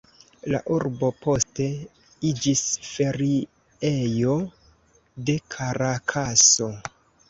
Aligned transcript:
La 0.53 0.61
urbo 0.77 1.09
poste 1.25 1.67
iĝis 2.31 2.65
feriejo 2.89 4.37
de 5.31 5.41
Karakaso. 5.57 6.77